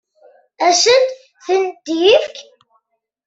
Ad 0.67 0.73
asent-tent-yefk? 0.75 2.35